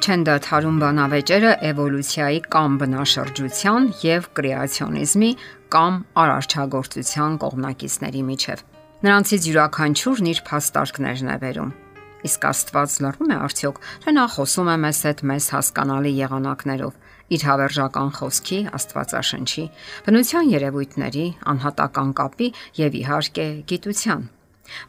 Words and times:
Չեն 0.00 0.22
դադարում 0.24 0.76
բանավեճերը 0.80 1.48
էվոլյուցիայի 1.68 2.38
կամ 2.54 2.76
բնաշրջության 2.80 3.88
եւ 4.00 4.28
կրեացիոնիզմի 4.38 5.28
կամ 5.74 5.98
արարչագործության 6.22 7.36
կողմնակիցների 7.42 8.22
միջև։ 8.30 8.62
Նրանցից 9.04 9.48
յուրաքանչյուրն 9.50 10.30
իր 10.32 10.40
փաստարկներն 10.48 11.30
է 11.34 11.36
բերում։ 11.44 11.76
Իսկ 12.30 12.48
Աստված 12.52 12.96
լռում 13.04 13.30
է 13.36 13.38
արդյոք, 13.44 13.84
թե 14.00 14.16
նա 14.16 14.26
խոսում 14.40 14.72
է 14.72 14.80
մեզ 14.88 15.04
հետ 15.10 15.22
մեզ 15.30 15.52
հասկանալի 15.60 16.16
եղանակներով, 16.16 16.98
իր 17.36 17.46
հավերժական 17.50 18.10
խոսքի, 18.16 18.60
Աստվածաշնչի, 18.80 19.64
բնության 20.08 20.52
երևույթների, 20.56 21.26
անհատական 21.52 22.12
կապի 22.20 22.52
եւ 22.80 23.00
իհարկե 23.04 23.48
գիտության 23.68 24.28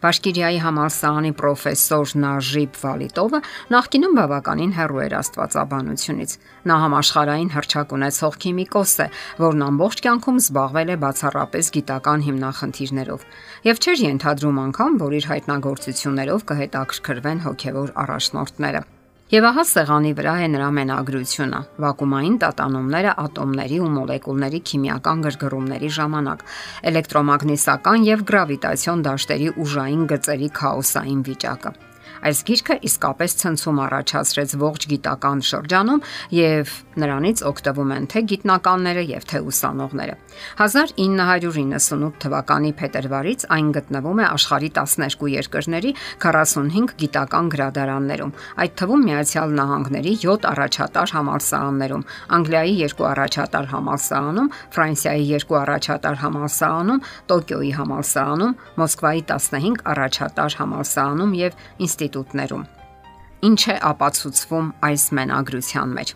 Բաշկիրիայի 0.04 0.60
համալսարանի 0.66 1.32
պրոֆեսոր 1.42 2.14
Նաժիբ 2.22 2.80
Վալիտովը 2.82 3.42
նախկինում 3.76 4.16
բավականին 4.22 4.74
հեռու 4.78 5.02
էր 5.06 5.16
աստվածաբանությունից։ 5.22 6.36
Նա 6.72 6.78
համաշխարհային 6.86 7.52
հրճակ 7.56 7.96
ունեցող 7.98 8.40
քիմիկոս 8.46 8.96
է, 9.02 9.08
որն 9.42 9.68
ամբողջ 9.72 10.06
կյանքում 10.06 10.42
զբաղվել 10.46 10.92
է 10.92 10.98
բացառապես 11.02 11.74
գիտական 11.82 12.26
հիմնախնդիրներով 12.30 13.28
եւ 13.72 13.86
չէր 13.86 14.08
ենթադրում 14.12 14.64
անգամ, 14.70 14.98
որ 15.02 15.20
իր 15.22 15.30
հայտնագործություններով 15.34 16.50
կհետաքրքրվեն 16.52 17.46
հոգեվոր 17.50 17.96
առաջնորդները։ 18.06 19.01
Եվ 19.32 19.46
ահա 19.48 19.64
սեղանի 19.64 20.10
վրա 20.16 20.32
է 20.44 20.48
նրա 20.52 20.66
մենագրությունը՝ 20.76 21.60
վակուումային 21.80 22.34
տատանումները 22.42 23.12
ատոմների 23.24 23.78
ու 23.80 23.92
մոլեկուլների 23.94 24.60
քիմիական 24.70 25.22
գրգռումների 25.26 25.92
ժամանակ, 25.98 26.44
էլեկտրոմագնիսական 26.92 28.04
եւ 28.10 28.26
գravitացիոն 28.34 29.06
դաշտերի 29.08 29.48
ուժային 29.64 30.04
գծերի 30.12 30.52
քաոսային 30.60 31.24
վիճակը։ 31.32 31.74
Այս 32.22 32.40
գիրքը 32.46 32.76
իսկապես 32.86 33.34
ցնցում 33.42 33.80
առաջացրեց 33.82 34.52
ողջ 34.62 34.84
գիտական 34.92 35.40
շրջանում 35.42 36.02
եւ 36.38 36.74
նրանից 37.02 37.40
օգտվում 37.50 37.94
են 37.96 38.04
թե 38.12 38.22
գիտնականները 38.30 39.04
եւ 39.10 39.24
թե 39.32 39.40
ուսանողները։ 39.50 40.16
1998 40.62 42.20
թվականի 42.22 42.72
փետրվարից 42.82 43.46
այն 43.56 43.72
գտնվում 43.78 44.22
է 44.22 44.26
աշխարի 44.32 44.70
12 44.78 45.26
երկրների 45.32 45.92
45 46.22 46.94
գիտական 47.02 47.50
գրադարաններում, 47.56 48.36
այդ 48.62 48.76
թվում 48.82 49.06
Միացյալ 49.10 49.56
Նահանգների 49.58 50.14
7 50.22 50.48
առաջատար 50.52 51.16
համալսարաններում, 51.18 52.06
Անգլիայի 52.38 52.76
2 52.92 53.08
առաջատար 53.12 53.66
համալսարանում, 53.74 54.52
Ֆրանսիայի 54.78 55.26
2 55.42 55.60
առաջատար 55.62 56.22
համալսարանում, 56.22 57.04
Տոկիոյի 57.32 57.74
համալսարանում, 57.82 58.56
Մոսկվայի 58.82 59.22
15 59.32 59.84
առաջատար 59.96 60.58
համալսարանում 60.62 61.36
եւ 61.42 61.60
ինստիտուտ 61.82 62.11
ինստիտուտներում։ 62.12 62.66
Ինչ 63.42 63.62
է 63.72 63.76
ապացուցվում 63.90 64.72
այս 64.86 65.04
մենագրության 65.18 65.94
մեջ։ 65.98 66.10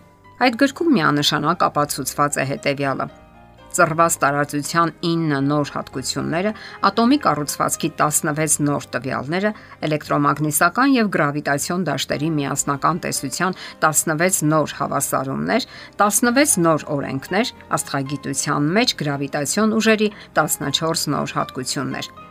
Այդ 0.45 0.57
գրքում 0.61 0.89
միանշանակ 0.95 1.59
ապացուցված 1.69 2.33
է 2.35 2.43
հետևյալը. 2.51 3.07
Ծրված 3.75 4.13
տարածության 4.23 4.91
9 5.03 5.39
նոր 5.51 5.71
հատկությունները, 5.75 6.51
ատոմի 6.87 7.17
կառուցվածքի 7.25 7.89
16 7.99 8.61
նոր 8.63 8.83
տվյալները, 8.93 9.51
էլեկտրոմագնիսական 9.87 10.93
եւ 10.95 11.09
գravitացիոն 11.15 11.83
դաշտերի 11.89 12.29
միասնական 12.39 13.01
տեսության 13.03 13.57
16 13.83 14.43
նոր 14.53 14.75
հավասարումներ, 14.79 15.67
16 15.99 16.59
նոր 16.63 16.87
օրենքներ, 16.95 17.51
աստղագիտության 17.75 18.71
մեջ 18.79 18.95
գravitացիոն 19.03 19.75
ուժերի 19.75 20.09
14 20.39 21.11
նոր 21.15 21.35
հատկություններ։ 21.35 22.24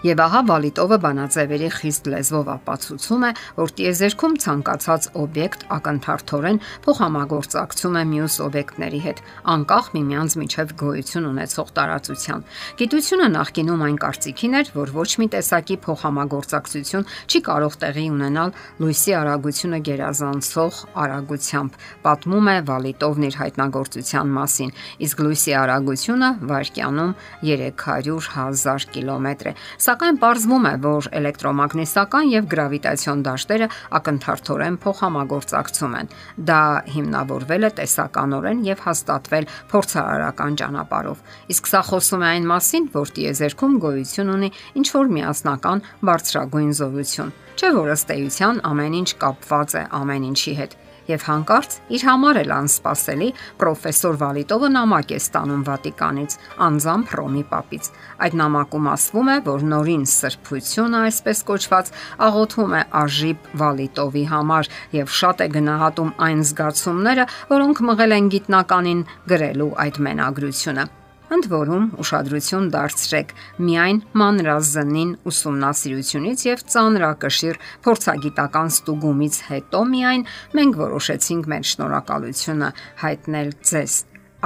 Եվ 0.00 0.20
ահա 0.24 0.40
Վալիտովը 0.48 0.96
բանաձևերի 1.04 1.66
խիստ 1.76 2.06
լեզվով 2.08 2.46
ապացուցում 2.54 3.24
է, 3.28 3.30
որ 3.60 3.72
տիեզերքում 3.76 4.36
ցանկացած 4.40 5.08
օբյեկտ 5.20 5.64
ակնթարթորեն 5.76 6.60
փոխհամագործակցում 6.86 7.98
է 8.00 8.04
մյուս 8.10 8.36
օբյեկտների 8.46 9.00
հետ, 9.04 9.20
անկախ 9.52 9.90
միմյանց 9.96 10.36
միջև 10.40 10.72
գոյություն 10.80 11.26
ունեցող 11.30 11.72
տարածության։ 11.76 12.44
Գիտությունը 12.80 13.26
նախկինում 13.36 13.84
այն 13.90 13.98
կարծիքին 14.00 14.56
էր, 14.60 14.72
որ 14.80 14.94
ոչ 14.96 15.10
մի 15.20 15.26
տեսակի 15.36 15.76
փոխհամագործակցություն 15.84 17.06
չի 17.28 17.40
կարող 17.50 17.76
տեղի 17.84 18.06
ունենալ 18.16 18.56
լույսի 18.80 19.14
արագությունը 19.20 19.82
գերազանցող 19.90 20.80
արագությամբ, 21.04 21.78
պատմում 22.08 22.50
է 22.50 22.56
Վալիտովն 22.70 23.28
իր 23.28 23.38
հայտնագործության 23.40 24.34
մասին, 24.40 24.74
իսկ 25.04 25.22
լույսի 25.28 25.54
արագությունը 25.60 26.30
վայրկյանում 26.50 27.14
300 27.50 28.32
հազար 28.40 28.88
կիլոմետր 28.96 29.50
է 29.50 29.54
Սակայն 29.90 30.18
ողջվում 30.22 30.66
է, 30.68 30.72
որ 30.84 31.06
էլեկտրոմագնիսական 31.18 32.28
եւ 32.30 32.44
գravitացիոն 32.52 33.22
դաշտերը 33.26 33.66
ակնթարթորեն 33.98 34.76
փոխհամագործակցում 34.84 35.96
են։ 36.00 36.10
Դա 36.50 36.58
հիմնավորվել 36.94 37.66
է 37.66 37.70
տեսականորեն 37.80 38.60
եւ 38.68 38.84
հաստատվել 38.84 39.48
փորձարարական 39.72 40.58
ճանապարհով։ 40.60 41.24
Իսկ 41.56 41.70
սա 41.72 41.80
խոսում 41.90 42.22
է 42.22 42.28
այն 42.30 42.46
մասին, 42.52 42.86
որ 42.94 43.12
տիեզերքում 43.18 43.74
գոյություն 43.86 44.30
ունի 44.36 44.52
ինչ 44.78 44.86
որ 44.94 45.10
միասնական 45.18 45.82
բարձրագույն 46.06 46.70
զորություն։ 46.78 47.34
Չէ՞ 47.58 47.72
որ 47.80 47.90
ըստ 47.98 48.14
էության 48.14 48.62
ամեն 48.70 48.96
ինչ 49.00 49.10
կապված 49.26 49.74
է 49.74 49.84
ամեն 50.00 50.30
ինչի 50.30 50.54
հետ 50.60 50.78
եւ 51.10 51.24
հանկարծ 51.26 51.76
իր 51.96 52.04
համար 52.08 52.40
էլ 52.40 52.52
անսպասելի 52.56 53.28
պրոֆեսոր 53.60 54.18
Վալիտովը 54.20 54.70
նամակ 54.76 55.14
է 55.14 55.18
ստանում 55.20 55.64
Վատիկանից, 55.70 56.36
անձամբ 56.66 57.14
Ռոմի 57.20 57.44
Պապից։ 57.50 57.90
Այդ 58.26 58.38
նամակում 58.40 58.88
ասվում 58.94 59.30
է, 59.30 59.36
որ 59.50 59.66
նորին 59.72 60.06
սրբությունը, 60.14 61.02
այսպես 61.10 61.42
կոչված, 61.50 61.92
աղոթում 62.30 62.78
է 62.80 62.82
Աժիպ 63.00 63.50
Վալիտովի 63.64 64.24
համար 64.36 64.72
եւ 65.00 65.12
շատ 65.20 65.44
է 65.44 65.50
գնահատում 65.58 66.14
այն 66.30 66.46
զգացումները, 66.50 67.28
որոնք 67.56 67.84
մղել 67.90 68.16
են 68.20 68.32
գիտնականին 68.36 69.04
գրելու 69.34 69.74
այդ 69.86 70.02
մենագրությունը։ 70.10 70.90
Ընդ 71.30 71.46
որում 71.46 71.84
ուշադրություն 72.02 72.64
դարձրեք 72.74 73.32
միայն 73.62 73.98
մանրազնին 74.18 75.10
ուսումնասիրությունից 75.30 76.44
եւ 76.48 76.64
ծանրակշիռ 76.74 77.60
փորձագիտական 77.86 78.72
ստուգումից 78.74 79.40
հետո 79.50 79.82
միայն 79.94 80.24
մենք 80.58 80.80
որոշեցինք 80.84 81.50
մեր 81.54 81.68
շնորհակալությունը 81.70 82.70
հայտնել 83.04 83.52
ձեզ 83.70 83.94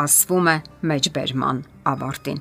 ասվում 0.05 0.49
է 0.51 0.57
մեջբերման 0.91 1.61
ավարտին։ 1.89 2.41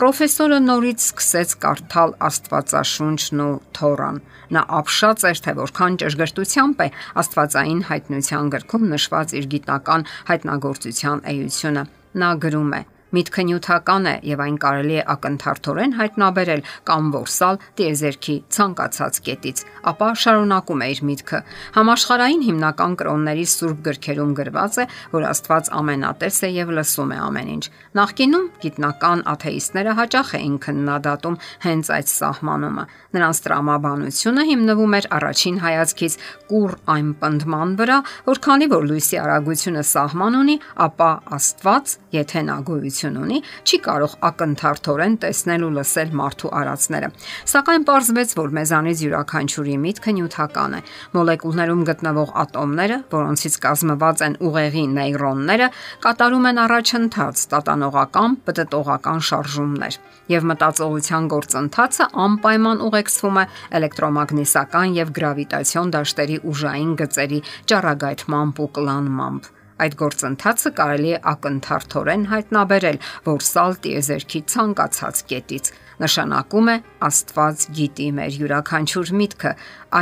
Պրոֆեսորը 0.00 0.58
նորից 0.66 1.04
սկսեց 1.08 1.54
կարդալ 1.64 2.14
Աստվածաշունչն 2.28 3.42
ու 3.44 3.54
Թորան։ 3.78 4.20
Նա 4.56 4.62
ապշած 4.78 5.26
էր, 5.32 5.42
թե 5.46 5.56
որքան 5.58 5.98
ճշգրտությամբ 6.02 6.82
է 6.86 6.88
Աստվածային 7.22 7.84
հայտնության 7.90 8.52
գրքում 8.56 8.88
նշված 8.94 9.36
իր 9.40 9.50
գիտական 9.56 10.08
հայտնագործության 10.30 11.24
էությունը։ 11.32 11.86
Նա 12.22 12.30
գրում 12.46 12.74
է. 12.78 12.82
Միտքը 13.12 13.42
նյութական 13.48 14.06
է 14.08 14.14
եւ 14.24 14.40
այն 14.40 14.54
կարելի 14.62 14.94
է 14.96 15.02
ակնթարթորեն 15.12 15.94
հայտնաբերել 15.98 16.62
կամ 16.88 17.08
որսալ 17.12 17.58
տիեզերքի 17.76 18.36
ցանկացած 18.56 19.18
կետից, 19.26 19.58
ապա 19.92 20.08
շարունակում 20.22 20.82
է 20.82 20.88
իր 20.92 21.02
միտքը։ 21.08 21.40
Համաշխարային 21.76 22.44
հիմնական 22.46 22.96
կրոնների 23.02 23.44
սուրբ 23.52 23.82
գրքերում 23.88 24.32
գրված 24.38 24.78
է, 24.80 24.86
որ 25.12 25.26
Աստված 25.32 25.70
ամենատես 25.82 26.38
է 26.42 26.50
եւ 26.56 26.72
լսում 26.78 27.12
է 27.12 27.18
ամեն 27.26 27.52
ինչ։ 27.52 27.64
Նախկինում 28.00 28.46
գիտնական 28.64 29.24
աթեիստները 29.32 29.96
հաճախ 30.00 30.32
էին 30.40 30.56
քննադատում 30.64 31.36
հենց 31.68 31.92
այդ 31.92 32.12
սահմանումը։ 32.12 32.84
Նրանց 33.12 33.42
տրամաբանությունը 33.44 34.42
հիմնվում 34.52 34.96
էր 35.02 35.06
առաջին 35.20 35.56
հայացքից 35.62 36.18
կուր 36.52 36.72
այն 36.96 37.12
պնդման 37.22 37.76
վրա, 37.82 37.98
որ 38.32 38.42
քանի 38.46 38.66
որ 38.72 38.88
լույսի 38.92 39.20
արագությունը 39.22 39.84
սահման 39.92 40.38
ունի, 40.42 40.56
ապա 40.86 41.10
Աստված, 41.36 41.96
եթե 42.16 42.44
նա 42.48 42.56
գոյություն 42.72 43.01
հնարավորություն 43.02 43.16
ունի, 43.22 43.38
չի 43.66 43.78
կարող 43.82 44.12
ակնթարթորեն 44.28 45.14
տեսնել 45.22 45.62
ու 45.66 45.70
լսել 45.76 46.10
մարդու 46.18 46.50
արածները։ 46.58 47.08
Սակայն 47.52 47.84
պարզվեց, 47.88 48.34
որ 48.38 48.52
մեզանից 48.58 49.02
յուրաքանչյուրի 49.02 49.76
միտքը 49.82 50.12
նյութական 50.18 50.72
է։ 50.72 50.80
Մոլեկուլներում 51.16 51.82
գտնվող 51.90 52.32
ատոմները, 52.42 52.98
որոնցից 53.12 53.54
կազմված 53.66 54.24
են 54.26 54.36
ուղեղի 54.42 54.84
նեյրոնները, 54.92 55.68
կատարում 56.06 56.48
են 56.52 56.62
առաջընթաց, 56.62 57.46
տատանողական, 57.52 58.36
պտտողական 58.46 59.24
շարժումներ, 59.32 59.98
եւ 60.32 60.46
մտածողության 60.52 61.30
գործընթացը 61.32 62.08
անպայման 62.26 62.84
ուղեկցվում 62.86 63.40
է 63.42 63.46
էլեկտրոմագնիսական 63.80 64.96
եւ 65.02 65.16
գravitացիոն 65.18 65.96
դաշտերի 65.96 66.38
ուժային 66.52 66.94
գծերի 67.02 67.42
ճառագայթմամբ 67.72 68.62
ու 68.62 68.70
կլանմամբ։ 68.78 69.52
Այդ 69.82 69.96
գործընթացը 70.02 70.72
կարելի 70.78 71.14
է 71.16 71.22
ակնթարթորեն 71.32 72.26
հայտնաբերել 72.32 72.98
որսալ 73.28 73.78
տիեզերքի 73.86 74.40
ցանկացած 74.52 75.24
կետից։ 75.32 75.72
Նշանակում 76.02 76.70
է 76.72 76.76
Աստված 77.08 77.66
գիտի 77.78 78.08
մեր 78.18 78.38
յուրաքանչյուր 78.42 79.12
միտքը։ 79.22 79.52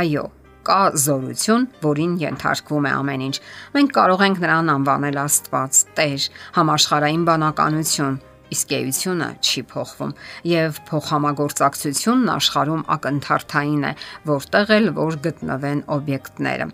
Այո, 0.01 0.25
կա 0.67 0.81
զորություն, 1.03 1.69
որին 1.85 2.17
ենթարկվում 2.21 2.87
է 2.89 2.91
ամեն 2.97 3.23
ինչ։ 3.27 3.37
Մենք 3.77 3.95
կարող 3.97 4.25
ենք 4.27 4.43
նրան 4.43 4.73
անվանել 4.75 5.21
Աստված, 5.21 5.79
Տեր, 5.97 6.27
համաշխարային 6.57 7.23
բանականություն, 7.31 8.19
իսկ 8.51 8.75
էությունը 8.77 9.29
չի 9.41 9.63
փոխվում 9.71 10.13
եւ 10.51 10.79
փոխհամագործակցությունն 10.91 12.33
աշխարհում 12.35 12.85
ակնթարթային 12.97 13.87
է, 13.87 13.95
որտեղ 14.35 14.75
էլ 14.77 14.93
որ 15.01 15.19
գտնվեն 15.27 15.83
օբյեկտները։ 15.97 16.71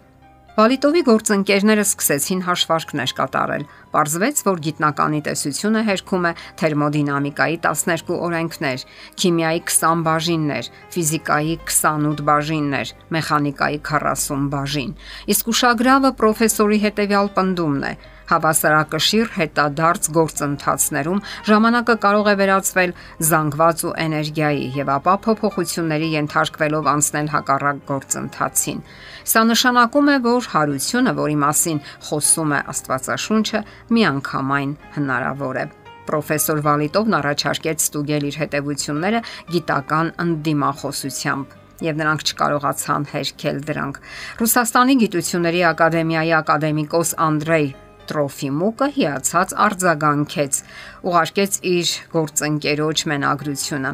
Վալիտովի 0.58 1.02
գործընկերները 1.06 1.84
սկսեցին 1.86 2.40
հաշվարկներ 2.48 3.12
կատարել։ 3.20 3.66
Պարզվեց, 3.94 4.40
որ 4.48 4.62
գիտնականի 4.66 5.20
տեսությունը 5.28 5.84
հերքում 5.86 6.26
է 6.26 6.32
թերմոդինամիկայի 6.62 7.60
12 7.68 8.10
օրենքներ, 8.18 8.86
քիմիայի 9.22 9.62
20 9.70 10.02
բաժիններ, 10.10 10.72
ֆիզիկայի 10.98 11.54
28 11.70 12.26
բաժիններ, 12.32 12.96
մեխանիկայի 13.14 13.82
40 13.86 14.50
բաժին։ 14.58 14.98
Իսկ 15.38 15.54
ուշագրավը 15.54 16.12
պրոֆեսորի 16.26 16.82
հետևյալ 16.88 17.34
պնդումն 17.38 17.90
է 17.94 17.94
հավասարակշիռ 18.32 19.32
հետադարձ 19.38 20.10
գործընթացներում 20.18 21.24
ժամանակը 21.50 21.96
կարող 22.06 22.28
է 22.28 22.36
վերածվել 22.42 22.94
զանգված 23.30 23.84
ու 23.88 23.96
էներգիայի 24.04 24.68
եւ 24.78 24.92
ապա 24.98 25.16
փոփոխությունների 25.28 26.10
ենթարկվելով 26.18 26.92
անցնել 26.94 27.32
հակառակ 27.38 27.82
գործընթացին։ 27.92 28.80
Սա 29.28 29.42
նշանակում 29.52 30.08
է, 30.08 30.18
որ 30.28 30.52
հարությունը, 30.54 31.12
որի 31.18 31.38
մասին 31.48 31.84
խոսում 32.08 32.54
է 32.58 32.62
Աստվածաշունչը, 32.72 33.60
միանգամայն 33.98 34.72
հնարավոր 34.98 35.62
է 35.64 35.68
պրոֆեսոր 36.08 36.60
Վալիտովն 36.64 37.16
առաջարկեց 37.18 37.84
ստուգել 37.84 38.28
իր 38.30 38.38
հետևությունները 38.42 39.20
գիտական 39.56 40.12
ընդդիմախոսությամբ 40.24 41.58
եւ 41.88 42.00
նրանք 42.02 42.24
չկարողացան 42.32 43.10
հերքել 43.12 43.60
դրանք։ 43.68 44.00
Ռուսաստանի 44.42 44.96
գիտությունների 45.04 45.62
ակադեմիայի 45.74 46.32
ակադեմիկոս 46.40 47.12
Անդրեյ 47.28 47.68
Տրոֆիմուկը 48.08 48.88
հիացած 48.98 49.54
արձագանքեց, 49.66 50.60
ուղարկեց 51.08 51.58
իր 51.72 51.92
գործընկերոջ 52.14 53.04
մենագրությունը։ 53.12 53.92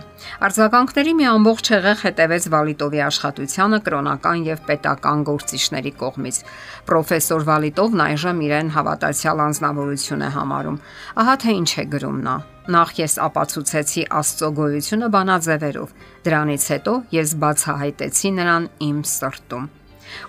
Արձագանքների 0.47 1.13
մի 1.19 1.27
ամբողջ 1.33 1.71
հեղեղ 1.73 1.99
հետևեց 2.03 2.47
Վալիտովի 2.53 3.03
աշխատությանը 3.07 3.79
կրոնական 3.87 4.47
եւ 4.47 4.63
պետական 4.69 5.25
գործիչների 5.29 5.93
կողմից։ 6.03 6.39
Պրոֆեսոր 6.89 7.45
Վալիտովն 7.49 8.03
այժմ 8.07 8.41
իրեն 8.47 8.73
հավատացյալ 8.77 9.45
անznավորություն 9.49 10.23
է 10.23 10.33
համարում։ 10.37 10.81
Ահա 11.23 11.35
թե 11.43 11.55
ինչ 11.63 11.71
է 11.73 11.85
գրում 11.93 12.19
նա. 12.27 12.35
Նախ 12.73 12.91
ես 12.95 13.13
ապացուցեցի 13.19 14.03
Աստծո 14.23 14.49
գոյությունը 14.59 15.07
բանաձևերով։ 15.11 15.95
Դրանից 16.23 16.67
հետո 16.73 16.93
ես 17.17 17.33
բացահայտեցի 17.43 18.29
նրան 18.39 18.69
իմ 18.87 19.01
սրտում։ 19.13 19.65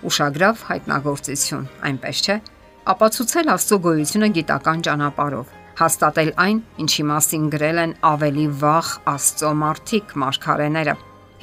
Ուշագրավ 0.08 0.66
հայտնագործություն, 0.70 1.70
այնպես 1.90 2.24
չէ՞ 2.24 2.36
ապացուցել 2.84 3.48
Աստծո 3.48 3.76
գոյությունը 3.84 4.28
գիտական 4.36 4.82
ճանապարհով, 4.84 5.52
հաստատել 5.78 6.30
այն, 6.44 6.58
ինչի 6.84 7.04
մասին 7.08 7.44
գրել 7.54 7.78
են 7.80 7.92
ավելի 8.08 8.44
վաղ 8.60 8.88
Աստծո 9.12 9.52
մարդիկ, 9.60 10.10
մարգարեները։ 10.20 10.94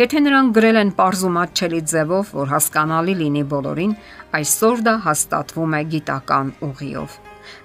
Եթե 0.01 0.21
նրանք 0.21 0.53
գրել 0.57 0.77
են 0.81 0.91
པարզումատչելի 0.97 1.79
ձևով, 1.91 2.29
որ 2.37 2.51
հասկանալի 2.51 3.15
լինի 3.21 3.41
բոլորին, 3.53 3.95
այսօր 4.37 4.83
դա 4.85 4.93
հաստատվում 5.05 5.73
է 5.77 5.81
գիտական 5.95 6.51
ուղիով։ 6.67 7.17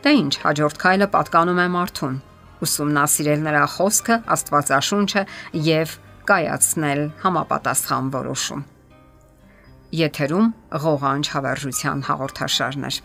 Դե 0.07 0.15
ինչ, 0.21 0.33
հաջորդ 0.47 0.81
քայլը 0.83 1.09
պատկանում 1.17 1.61
է 1.61 1.69
մարդուն։ 1.77 2.17
Ուսումնասիրել 2.67 3.45
նրա 3.47 3.65
խոսքը, 3.77 4.17
Աստվածաշունչը 4.37 5.25
եւ 5.69 5.99
կայացնել 6.33 7.03
համապատասխան 7.27 8.09
որոշում։ 8.17 8.65
Եթերում 9.97 10.49
ղողանջ 10.87 11.31
հավերժության 11.37 12.03
հաղորդաշարներ։ 12.09 13.05